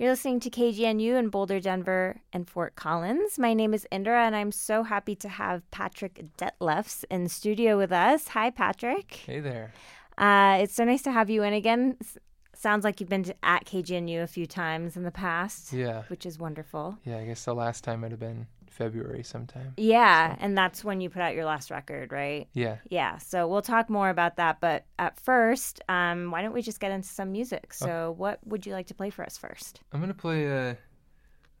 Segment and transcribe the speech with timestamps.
[0.00, 3.36] You're listening to KGNU in Boulder, Denver, and Fort Collins.
[3.36, 7.90] My name is Indra, and I'm so happy to have Patrick Dethlefs in studio with
[7.90, 8.28] us.
[8.28, 9.22] Hi, Patrick.
[9.26, 9.72] Hey there.
[10.16, 11.96] Uh, it's so nice to have you in again.
[12.00, 12.16] S-
[12.54, 15.72] sounds like you've been to, at KGNU a few times in the past.
[15.72, 16.04] Yeah.
[16.06, 16.96] Which is wonderful.
[17.04, 18.46] Yeah, I guess the last time it would have been
[18.78, 19.74] February sometime.
[19.76, 22.46] Yeah, and that's when you put out your last record, right?
[22.52, 22.76] Yeah.
[22.88, 24.60] Yeah, so we'll talk more about that.
[24.60, 27.74] But at first, um, why don't we just get into some music?
[27.74, 29.80] So, what would you like to play for us first?
[29.92, 30.78] I'm gonna play a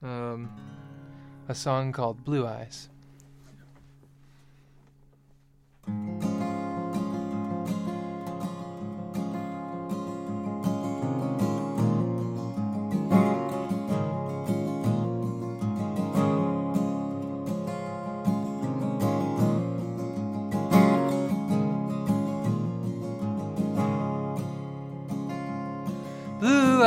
[0.02, 0.48] um
[1.48, 2.88] a song called Blue Eyes.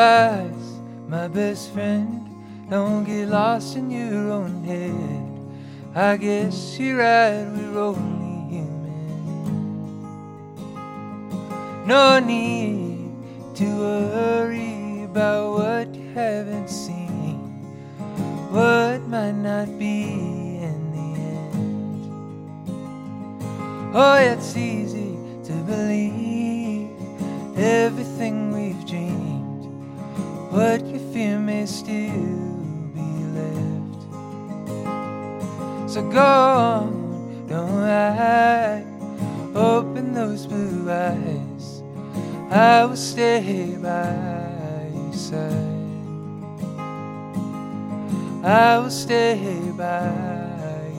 [0.01, 2.27] Eyes, my best friend.
[2.69, 5.27] Don't get lost in your own head.
[5.93, 9.01] I guess you're right, we're only human.
[11.85, 13.11] No need
[13.55, 17.37] to worry about what you haven't seen,
[18.49, 20.03] what might not be
[20.67, 22.03] in the end.
[23.93, 26.89] Oh, it's easy to believe
[27.57, 28.70] everything dreamed.
[30.51, 32.57] What you fear may still
[32.93, 34.01] be left.
[35.89, 38.85] So go on, don't hide.
[39.55, 41.83] Open those blue eyes.
[42.49, 45.71] I will stay by your side.
[48.43, 50.11] I will stay by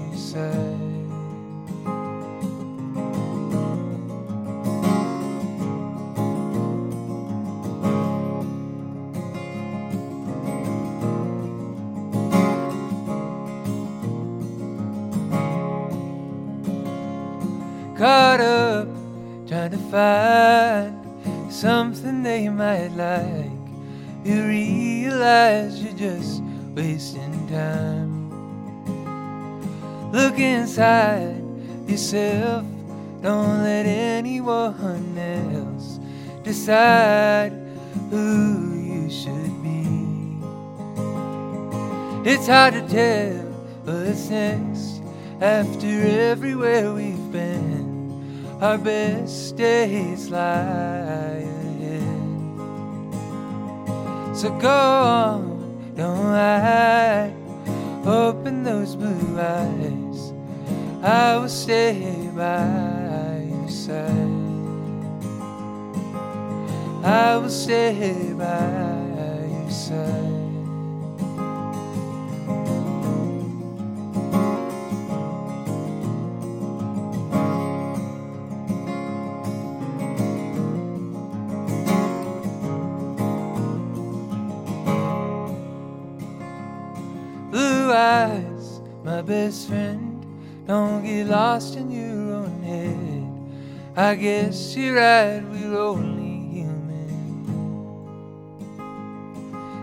[0.08, 0.71] your side.
[18.02, 18.88] Caught up
[19.46, 23.62] trying to find something they might like.
[24.24, 26.42] You realize you're just
[26.74, 28.10] wasting time.
[30.10, 31.44] Look inside
[31.86, 32.66] yourself,
[33.22, 36.00] don't let anyone else
[36.42, 37.52] decide
[38.10, 39.86] who you should be.
[42.28, 43.44] It's hard to tell
[43.84, 45.02] what's next
[45.40, 47.11] after everywhere been.
[48.62, 52.02] Our best days lie ahead.
[54.36, 57.34] So go on, don't hide.
[58.06, 60.32] Open those blue eyes.
[61.02, 64.06] I will stay by your side.
[67.02, 70.41] I will stay by your side.
[93.94, 97.08] I guess you're right, we're only human.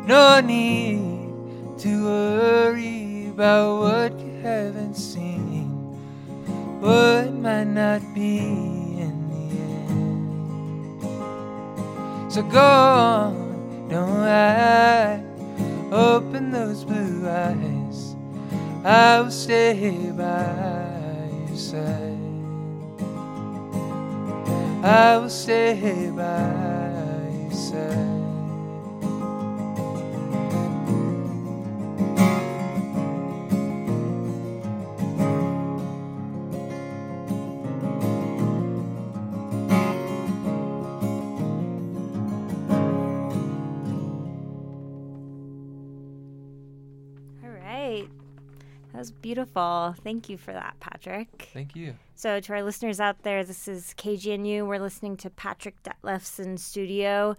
[0.07, 5.69] No need to worry about what you haven't seen,
[6.81, 8.39] what might not be
[8.97, 9.43] in the
[11.05, 12.33] end.
[12.33, 15.23] So go on, don't hide.
[15.91, 18.15] Open those blue eyes.
[18.83, 22.18] I will stay by your side.
[24.81, 27.97] I will stay by your side.
[47.43, 48.07] All right.
[48.93, 49.93] That was beautiful.
[50.03, 51.49] Thank you for that, Patrick.
[51.53, 51.95] Thank you.
[52.15, 54.67] So, to our listeners out there, this is KGNU.
[54.67, 57.37] We're listening to Patrick Dethlefs in studio.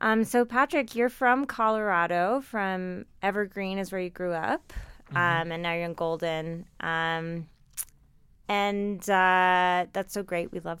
[0.00, 4.72] Um, so, Patrick, you're from Colorado, from Evergreen, is where you grew up,
[5.10, 6.64] um, and now you're in Golden.
[6.80, 7.48] Um,
[8.48, 10.50] and uh, that's so great.
[10.50, 10.80] We love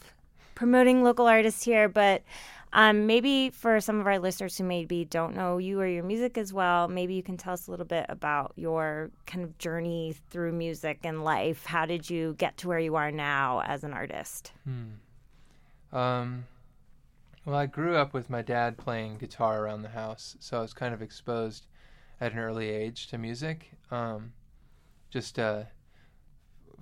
[0.54, 2.22] promoting local artists here, but
[2.72, 6.38] um, maybe for some of our listeners who maybe don't know you or your music
[6.38, 10.14] as well, maybe you can tell us a little bit about your kind of journey
[10.30, 11.66] through music and life.
[11.66, 14.52] How did you get to where you are now as an artist?
[14.64, 15.96] Hmm.
[15.96, 16.46] Um,
[17.44, 20.72] well, I grew up with my dad playing guitar around the house, so I was
[20.72, 21.66] kind of exposed
[22.20, 23.72] at an early age to music.
[23.90, 24.32] Um,
[25.10, 25.64] just uh,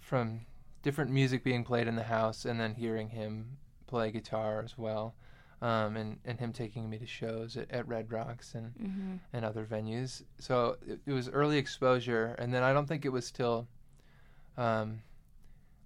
[0.00, 0.42] from
[0.82, 3.56] different music being played in the house, and then hearing him
[3.86, 5.14] play guitar as well,
[5.62, 9.14] um, and and him taking me to shows at, at Red Rocks and Mm-hmm.
[9.32, 10.22] and other venues.
[10.38, 13.66] So it, it was early exposure, and then I don't think it was till
[14.56, 15.02] um,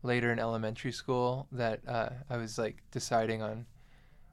[0.02, 3.66] later in elementary school that uh, I was like deciding on.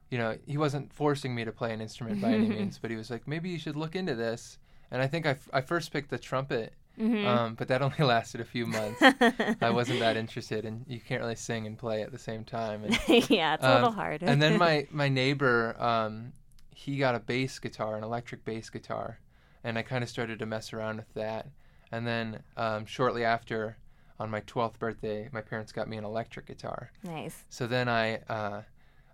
[0.09, 2.97] You know, he wasn't forcing me to play an instrument by any means, but he
[2.97, 4.59] was like, maybe you should look into this.
[4.91, 7.27] And I think I, f- I first picked the trumpet, Mm-hmm.
[7.27, 9.01] um, but that only lasted a few months.
[9.01, 12.83] I wasn't that interested, and you can't really sing and play at the same time.
[12.83, 12.99] And
[13.29, 14.21] yeah, it's a Um, little hard.
[14.23, 16.33] and then my my neighbor um,
[16.73, 19.19] he got a bass guitar an electric bass guitar
[19.63, 21.47] and i kind of started to mess around with that
[21.91, 23.77] and then um, shortly after
[24.19, 27.43] on my 12th birthday my parents got me an electric guitar nice.
[27.49, 28.61] so then i uh,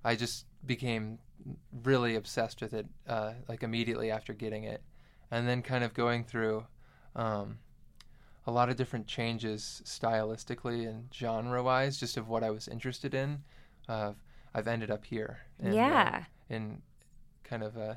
[0.06, 1.18] i just became
[1.84, 4.82] really obsessed with it uh, like immediately after getting it
[5.32, 6.66] and then kind of going through
[7.18, 7.58] um,
[8.48, 13.14] a lot of different changes stylistically and genre wise just of what i was interested
[13.14, 13.44] in
[13.88, 14.14] uh,
[14.56, 16.24] i've ended up here and, uh, yeah.
[16.50, 16.82] in
[17.44, 17.94] kind of uh,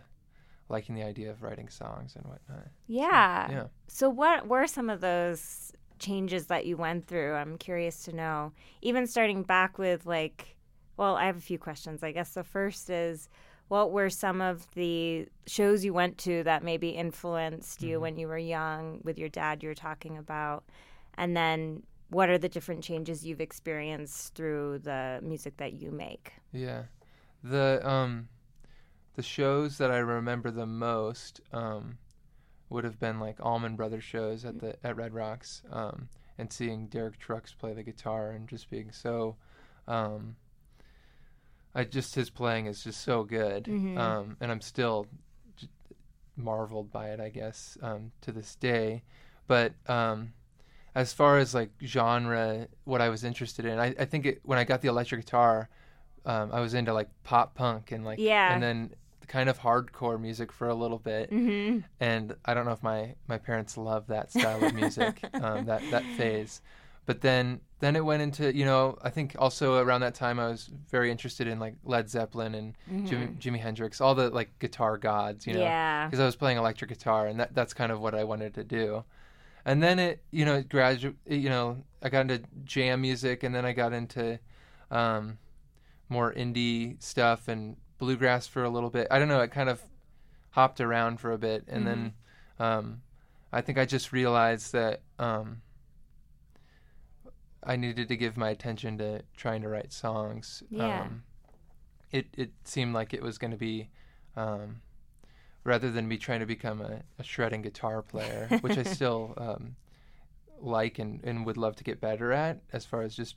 [0.70, 2.68] liking the idea of writing songs and whatnot.
[2.86, 3.50] Yeah.
[3.50, 3.66] Yeah.
[3.88, 7.34] So what were some of those changes that you went through?
[7.34, 8.52] I'm curious to know.
[8.80, 10.56] Even starting back with like
[10.96, 12.02] well, I have a few questions.
[12.02, 13.30] I guess the first is
[13.70, 18.00] what were some of the shows you went to that maybe influenced you Mhm.
[18.00, 20.64] when you were young with your dad you were talking about?
[21.14, 26.32] And then what are the different changes you've experienced through the music that you make?
[26.52, 26.86] Yeah,
[27.44, 28.28] the um,
[29.14, 31.98] the shows that I remember the most um,
[32.70, 36.08] would have been like Allman Brothers shows at the at Red Rocks, um,
[36.38, 39.36] and seeing Derek Trucks play the guitar and just being so,
[39.86, 40.34] um,
[41.74, 43.96] I just his playing is just so good, Mhm.
[43.98, 45.06] um, and I'm still
[46.36, 49.02] marveled by it, I guess, um, to this day.
[49.46, 50.32] But um,
[50.94, 54.58] as far as like genre, what I was interested in, I, I think it, when
[54.58, 55.68] I got the electric guitar,
[56.24, 58.52] um, I was into like pop punk and like Yeah.
[58.52, 58.90] and then
[59.26, 61.30] kind of hardcore music for a little bit.
[61.30, 61.80] Mm-hmm.
[62.00, 65.82] And I don't know if my my parents love that style of music, um, that
[65.90, 66.62] that phase.
[67.10, 70.46] But then then it went into you know I think also around that time I
[70.46, 74.96] was very interested in like Led Zeppelin and Jimi, Jimi Hendrix, all the like guitar
[74.96, 76.06] gods, you know yeah.
[76.06, 78.62] because I was playing electric guitar, and that that's kind of what I wanted to
[78.62, 79.02] do.
[79.64, 83.52] And then it, you know, it gradu- you know, I got into jam music, and
[83.52, 84.38] then I got into
[84.92, 85.38] um,
[86.08, 89.08] more indie stuff and bluegrass for a little bit.
[89.10, 89.82] I don't know, it kind of
[90.50, 92.12] hopped around for a bit, and then
[92.60, 93.02] um,
[93.52, 95.62] I think I just realized that um,
[97.62, 100.62] I needed to give my attention to trying to write songs.
[100.70, 101.02] Yeah.
[101.02, 101.22] Um,
[102.10, 103.90] it it seemed like it was going to be.
[104.36, 104.82] Um,
[105.64, 109.76] rather than me trying to become a, a shredding guitar player, which I still um,
[110.60, 113.36] like and, and would love to get better at, as far as just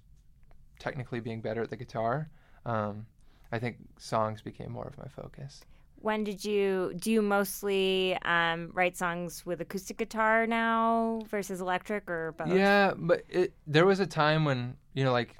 [0.80, 2.30] technically being better at the guitar.
[2.66, 3.06] Um,
[3.52, 5.62] I think songs became more of my focus.
[6.04, 12.10] When did you do you mostly um, write songs with acoustic guitar now versus electric
[12.10, 12.50] or both?
[12.50, 15.38] Yeah, but it there was a time when you know, like,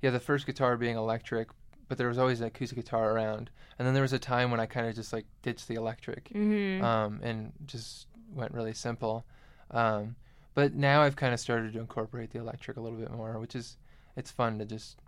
[0.00, 1.48] yeah, the first guitar being electric,
[1.88, 4.60] but there was always an acoustic guitar around, and then there was a time when
[4.60, 6.28] I kind of just like ditched the electric.
[6.28, 6.84] Mm-hmm.
[6.84, 9.26] um, and just went really simple.
[9.72, 10.14] Um,
[10.54, 13.56] but now I've kind of started to incorporate the electric a little bit more, which
[13.56, 13.76] is
[14.16, 14.98] it's fun to just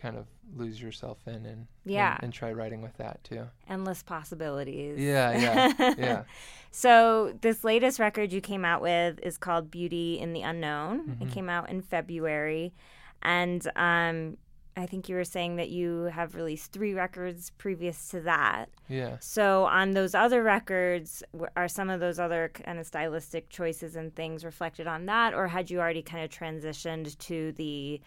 [0.00, 0.26] kind of
[0.56, 2.14] lose yourself in and Yeah.
[2.14, 3.44] and, and try writing with that too.
[3.68, 4.98] Endless possibilities.
[4.98, 5.36] Yeah,
[5.78, 6.22] yeah, yeah.
[6.70, 11.18] So this latest record you came out with is called Beauty in the Unknown.
[11.20, 11.32] It Mhm.
[11.32, 12.74] came out in February,
[13.22, 14.36] and um,
[14.76, 18.68] I think you were saying that you have released three records previous to that.
[18.88, 19.16] Yeah.
[19.20, 21.22] So on those other records,
[21.56, 25.48] are some of those other kind of stylistic choices and things reflected on that, or
[25.48, 28.00] had you already kind of transitioned to the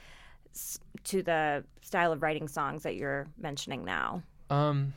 [1.06, 4.22] to the style of writing songs that you're mentioning now?
[4.50, 4.94] Um,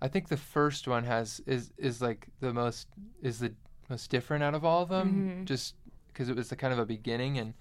[0.00, 2.88] I think the first one has is is like the most
[3.22, 3.52] is the
[3.88, 5.44] most different out of all of them, Mhm.
[5.46, 5.74] just
[6.08, 7.54] because it was the kind of a beginning and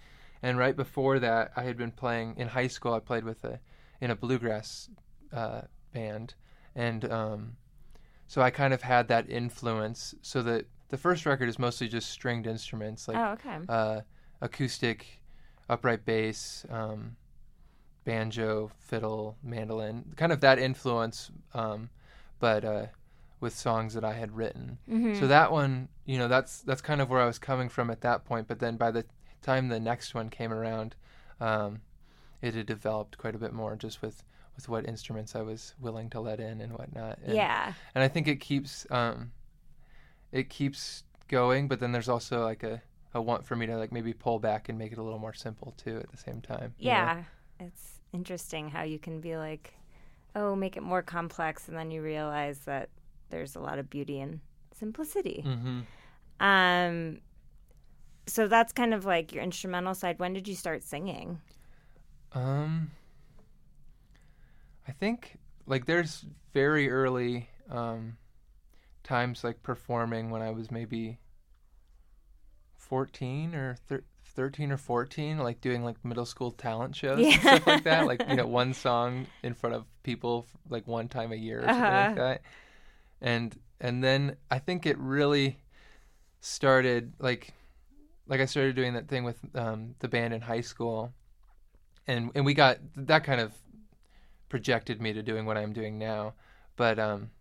[0.43, 2.93] and right before that I had been playing in high school.
[2.93, 3.59] I played with a
[4.01, 4.89] in a bluegrass
[5.31, 5.61] uh,
[5.93, 6.33] band,
[6.75, 7.57] and um,
[8.27, 10.15] so I kind of had that influence.
[10.21, 13.59] So that the first record is mostly just stringed instruments like oh, okay.
[13.69, 14.01] uh,
[14.41, 15.21] acoustic,
[15.69, 17.15] upright bass, um,
[18.03, 21.89] banjo, fiddle, mandolin, kind of that influence, um,
[22.39, 22.86] but uh,
[23.39, 24.77] with songs that I had written.
[24.89, 25.20] Mhm.
[25.20, 28.01] So that one, you know, that's that's kind of where I was coming from at
[28.01, 28.48] that point.
[28.48, 29.05] But then by the
[29.41, 30.96] time the next one came around,
[31.39, 31.81] um,
[32.41, 34.24] it had developed quite a bit more, just with
[34.55, 37.20] with what instruments I was willing to let in and whatnot.
[37.24, 37.74] And, yeah.
[37.96, 39.31] and I think it keeps um,
[40.31, 42.81] it keeps going, but then there's also like a
[43.13, 45.34] a want for me to like maybe pull back and make it a little more
[45.34, 46.74] simple too at the same time.
[46.77, 47.25] you know?
[47.62, 49.74] It's interesting how you can be like,
[50.36, 52.89] oh, make it more complex, and then you realize that
[53.30, 54.41] there's a lot of beauty in
[54.74, 55.44] simplicity.
[55.46, 55.86] Mhm.
[56.39, 57.22] Um,
[58.25, 60.20] so that's kind of like your instrumental side.
[60.20, 61.39] When did you start singing?
[62.34, 62.91] Um,
[64.88, 65.38] I think
[65.68, 68.18] like there's very early um,
[69.03, 71.20] times like performing when I was maybe
[72.75, 77.67] 14 or thir- 13 or 14, like doing like middle school talent shows and stuff
[77.67, 78.05] like that.
[78.05, 81.69] Like, you know, one song in front of people like one time a year or
[81.69, 81.95] something Uh-huh.
[81.95, 82.41] like that.
[83.21, 85.57] And and then I think it really
[86.41, 87.53] started like
[88.27, 91.13] like I started doing that thing with um, the band in high school,
[92.07, 93.53] and and we got that kind of
[94.50, 96.33] projected me to doing what I'm doing now.
[96.75, 97.31] But um,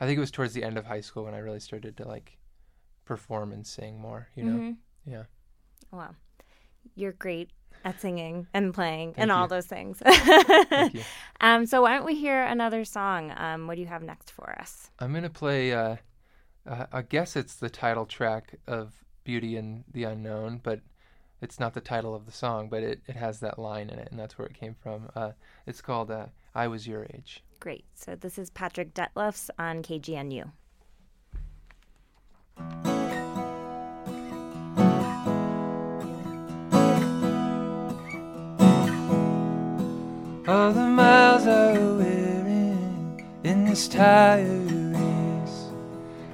[0.00, 2.08] I think it was towards the end of high school when I really started to
[2.08, 2.38] like
[3.04, 4.28] perform and sing more.
[4.36, 4.76] You know, Mhm.
[5.06, 5.24] yeah.
[5.90, 6.14] Wow.
[6.94, 7.50] You're great
[7.84, 9.98] at singing and playing Thank and all those things.
[9.98, 11.02] Thank you.
[11.40, 13.32] um, so why don't we hear another song?
[13.36, 14.90] Um, what do you have next for us?
[14.98, 15.72] I'm gonna play.
[15.72, 15.96] Uh,
[16.66, 18.92] uh, I guess it's the title track of
[19.24, 20.80] Beauty and the Unknown, but
[21.40, 22.68] it's not the title of the song.
[22.68, 25.10] But it, it has that line in it, and that's where it came from.
[25.14, 25.32] Uh,
[25.66, 27.84] it's called uh, "I Was Your Age." Great.
[27.94, 30.50] So this is Patrick Dethlefs on KGNU.
[40.52, 45.70] All the miles I wearing in this tire race.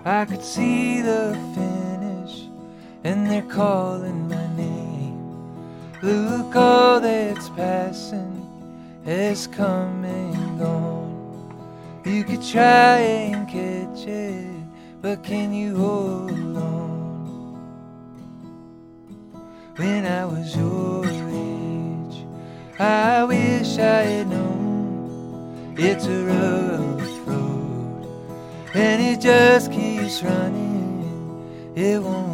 [0.05, 2.49] I could see the finish,
[3.05, 5.21] and they're calling my name.
[6.03, 8.45] Look, all that's passing
[9.05, 12.03] has come and gone.
[12.05, 14.51] You could try and catch it,
[15.01, 17.55] but can you hold on?
[19.77, 21.28] When I was your age,
[22.81, 28.07] I wish I had known it's a rough road,
[28.73, 31.73] and it just keeps running.
[31.75, 32.28] It won't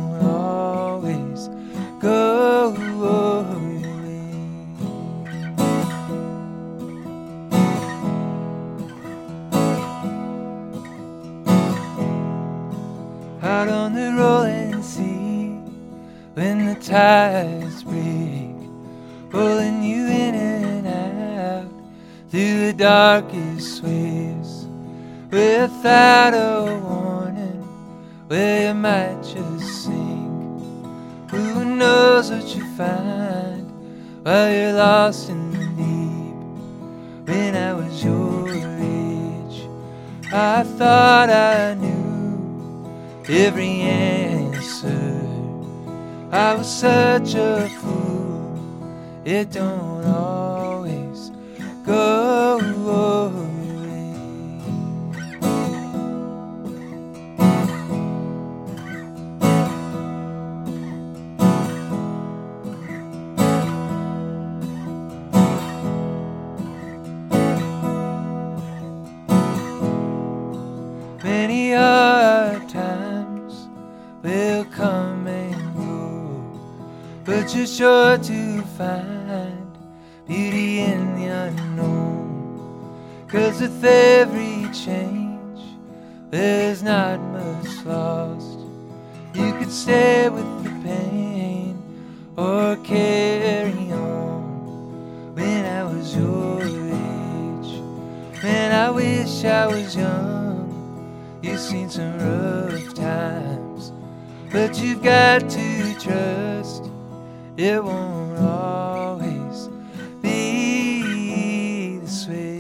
[40.85, 45.19] thought I knew every answer.
[46.31, 48.53] I was such a fool.
[49.25, 51.31] It don't always
[51.87, 52.24] go
[77.67, 79.73] sure to find
[80.27, 83.27] beauty in the unknown.
[83.29, 85.61] Cause with every change,
[86.31, 88.59] there's not much lost.
[89.35, 91.81] You could stay with the pain
[92.37, 95.35] or carry on.
[95.35, 97.81] When I was your age,
[98.43, 101.41] man, I wish I was young.
[101.43, 103.93] You've seen some rough times,
[104.53, 106.84] but you've got to trust
[107.57, 109.69] it won't always
[110.21, 112.59] be this way.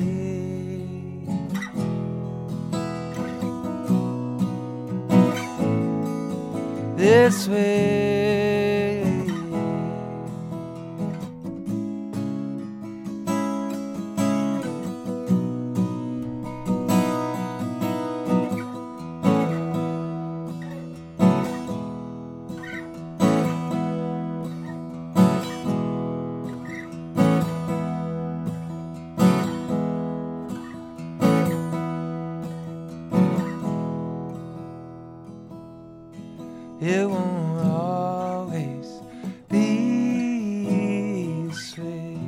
[6.97, 8.24] This way.
[36.87, 38.87] It won't always
[39.49, 40.67] be
[41.47, 42.19] this way.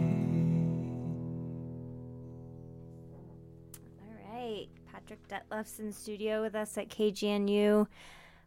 [4.00, 4.66] All right.
[4.90, 7.86] Patrick Dethlefs in studio with us at KGNU.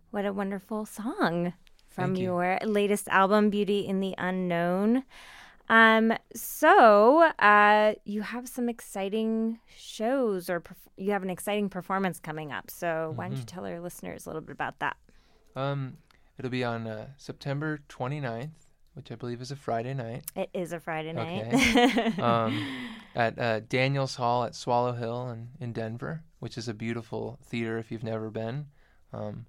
[0.10, 1.54] What a wonderful song
[1.88, 2.24] from you.
[2.24, 5.04] your latest album, Beauty in the Unknown.
[5.70, 12.20] Um, so uh, you have some exciting shows, or perf- you have an exciting performance
[12.20, 12.72] coming up.
[12.72, 13.48] So why don't you Mhm.
[13.48, 14.98] tell our listeners a little bit about that?
[15.56, 15.98] Um,
[16.38, 18.52] it'll be on uh, September 29th,
[18.94, 21.44] which I believe is a Friday night, It is a Friday night.
[21.44, 22.14] Okay.
[22.20, 22.62] um,
[23.16, 27.78] at uh, Daniels Hall at Swallow Hill in, in Denver, which is a beautiful theater
[27.78, 28.68] if you've never been.
[29.12, 29.46] Um,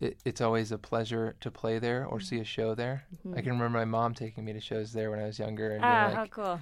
[0.00, 3.04] it, it's always a pleasure to play there or see a show there.
[3.34, 5.84] I can remember my mom taking me to shows there when I was younger, and
[5.84, 6.60] Ah, like, how cool!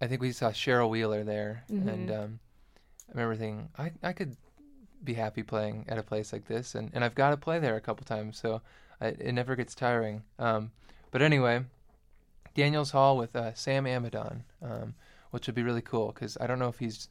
[0.00, 2.18] I think we saw Cheryl Wheeler there, and Mhm.
[2.24, 2.40] um,
[3.08, 4.36] I remember thinking I I could
[5.02, 7.76] be happy playing at a place like this, and, and I've got to play there
[7.76, 8.62] a couple times, so
[9.00, 10.22] I, it never gets tiring.
[10.38, 10.72] Um,
[11.10, 11.64] but anyway,
[12.54, 14.94] Daniels Hall with uh, Sam Amidon, um,
[15.30, 17.08] which would be really cool because I don't know if he's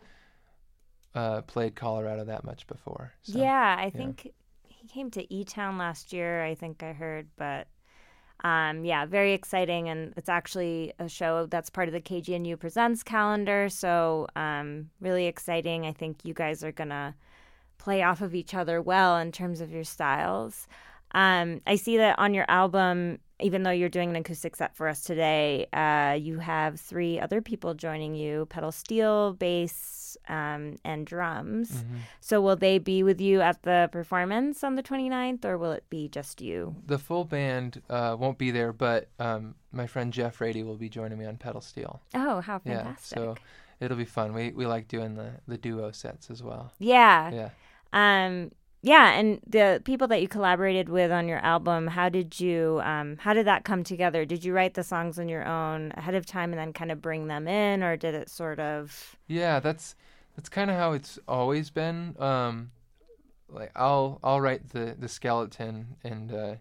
[1.16, 3.14] uh, played Colorado that much before.
[3.24, 3.40] So.
[3.40, 4.32] yeah, I think
[4.68, 6.44] he came to E Town last year.
[6.44, 7.68] I think I heard, but
[8.44, 13.04] um, yeah, very exciting, and it's actually a show that's part of the KGNU Presents
[13.04, 13.70] calendar.
[13.70, 15.86] So um, really exciting.
[15.86, 17.16] I think you guys are gonna
[17.80, 20.68] play off of each other well in terms of your styles.
[21.16, 24.88] Um, I see that on your album, even though you're doing an acoustic set for
[24.88, 31.08] us today, uh, you have three other people joining you: pedal steel, bass, um, and
[31.08, 31.72] drums.
[31.84, 32.00] Mhm.
[32.20, 35.86] So will they be with you at the performance on the 29th or will it
[35.90, 36.76] be just you?
[36.86, 40.90] The full band uh, won't be there, but um, my friend Jeff Rady will be
[40.90, 42.02] joining me on pedal steel.
[42.14, 43.18] Oh, how Yeah, fantastic.
[43.18, 43.36] so
[43.80, 44.34] it'll be fun.
[44.34, 46.72] We we like doing the the duo sets as well.
[46.78, 47.32] yeah.
[47.32, 47.50] Yeah.
[47.94, 52.82] Um yeah, and the people that you collaborated with on your album, how did you
[52.84, 54.26] um how did that come together?
[54.26, 57.02] Did you write the songs on your own ahead of time and then kind of
[57.02, 59.96] bring them in or did it sort of Yeah, that's
[60.36, 62.16] that's kind of how it's always been.
[62.20, 62.72] Um,
[63.50, 66.56] like I'll I'll write the the skeleton and uh,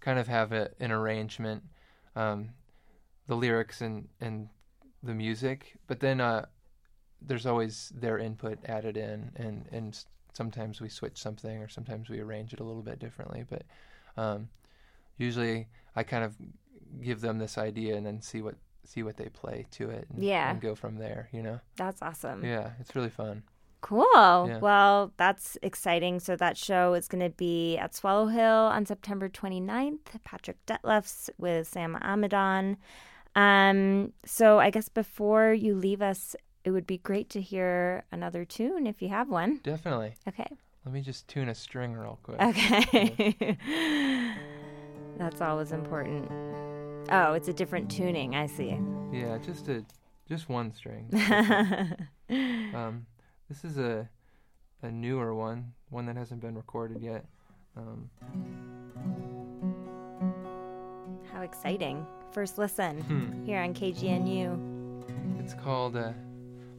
[0.00, 1.64] kind of have a, an arrangement,
[2.14, 2.50] um,
[3.26, 4.48] the lyrics and and
[5.02, 6.46] the music, but then uh,
[7.20, 10.04] there's always their input added in, and and
[10.36, 13.62] sometimes we switch something or sometimes we arrange it a little bit differently, but
[14.22, 14.48] um,
[15.16, 16.36] usually I kind of
[17.02, 20.22] give them this idea and then see what see what they play to it and,
[20.22, 20.48] Yeah.
[20.50, 22.44] and go from there you know that's awesome.
[22.44, 23.42] yeah, it's really fun.
[23.82, 24.04] Cool.
[24.48, 24.58] Yeah.
[24.58, 26.18] Well, that's exciting.
[26.18, 28.42] So that show is going to be at Swallow Hill
[28.76, 29.98] on September 29th.
[30.24, 32.78] Patrick Dethlefs with Sam Amidon.
[33.36, 36.34] Um, so I guess before you leave us,
[36.66, 39.60] it would be great to hear another tune if you have one.
[39.62, 40.14] Definitely.
[40.28, 40.48] Okay.
[40.84, 42.42] Let me just tune a string real quick.
[42.42, 43.56] Okay.
[45.16, 46.28] that's always important.
[47.08, 48.34] Oh, it's a different tuning.
[48.34, 48.76] I see.
[49.12, 49.84] Yeah, just a
[50.28, 51.08] just one string.
[52.74, 53.06] um,
[53.48, 54.08] this is a
[54.82, 57.26] a newer one, one that hasn't been recorded yet.
[57.76, 58.10] Um,
[61.32, 62.04] How exciting.
[62.32, 63.44] First listen hmm.
[63.44, 65.40] here on KGNU.
[65.40, 66.10] It's called uh,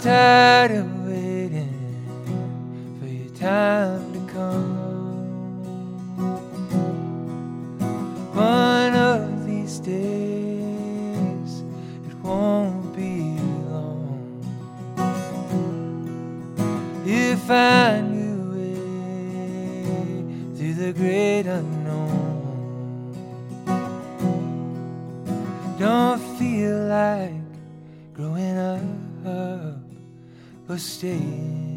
[0.00, 1.74] tired of waiting
[3.00, 4.76] for your time to come.
[8.32, 11.62] One of these days,
[12.06, 13.40] it won't be
[13.72, 14.40] long.
[17.04, 20.22] You find your way
[20.56, 22.38] through the great unknown.
[25.76, 27.32] Don't feel like
[28.14, 29.87] growing up
[30.68, 31.67] or staying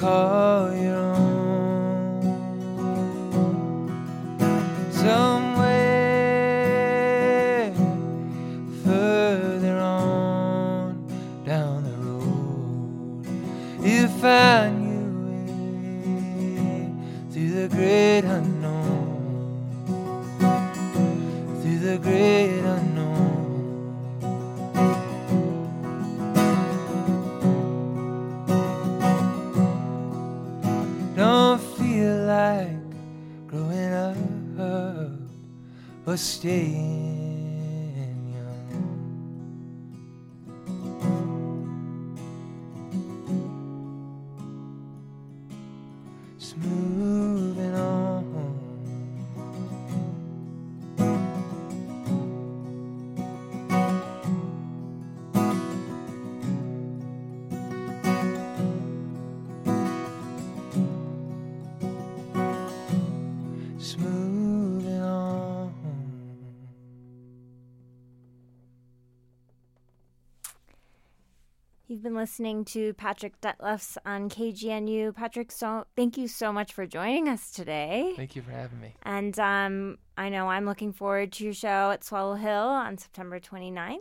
[0.00, 0.37] because
[36.68, 37.07] staying
[72.18, 75.14] listening to Patrick Dethlefs on KGNU.
[75.14, 78.12] Patrick, so thank you so much for joining us today.
[78.16, 78.94] Thank you for having me.
[79.04, 83.38] And um, I know I'm looking forward to your show at Swallow Hill on September
[83.38, 83.98] 29th.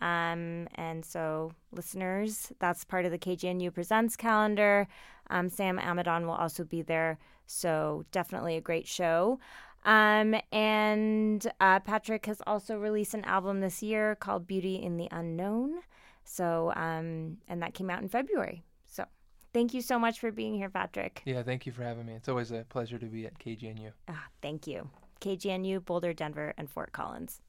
[0.00, 4.88] Um, and so, listeners, that's part of the KGNU Presents calendar.
[5.30, 7.18] Um, Sam Amidon will also be there.
[7.46, 9.38] So, definitely a great show.
[9.84, 15.08] Um, and uh, Patrick has also released an album this year called Beauty in the
[15.10, 15.80] Unknown.
[16.24, 18.64] So, um, and that came out in February.
[18.86, 19.04] So,
[19.52, 21.22] thank you so much for being here, Patrick.
[21.24, 22.14] Yeah, thank you for having me.
[22.14, 23.92] It's always a pleasure to be at KGNU.
[24.08, 24.88] Ah, thank you.
[25.20, 27.40] KGNU, Boulder, Denver, and Fort Collins.